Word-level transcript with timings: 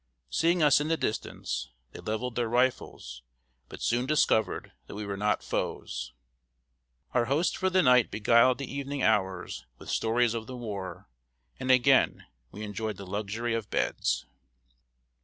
Seeing 0.31 0.63
us 0.63 0.81
in 0.81 0.87
the 0.87 0.97
distance, 0.97 1.69
they 1.91 1.99
leveled 1.99 2.33
their 2.35 2.49
rifles, 2.49 3.21
but 3.69 3.83
soon 3.83 4.07
discovered 4.07 4.71
that 4.87 4.95
we 4.95 5.05
were 5.05 5.15
not 5.15 5.43
foes. 5.43 6.13
Our 7.13 7.25
host 7.25 7.55
for 7.55 7.69
the 7.69 7.83
night 7.83 8.09
beguiled 8.09 8.57
the 8.57 8.65
evening 8.73 9.03
hours 9.03 9.67
with 9.77 9.89
stories 9.91 10.33
of 10.33 10.47
the 10.47 10.57
war; 10.57 11.07
and 11.59 11.69
again 11.69 12.25
we 12.51 12.63
enjoyed 12.63 12.97
the 12.97 13.05
luxury 13.05 13.53
of 13.53 13.69
beds. 13.69 14.25